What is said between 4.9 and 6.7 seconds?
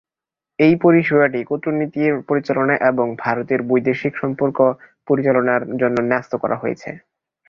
পরিচালনার জন্য ন্যস্ত করা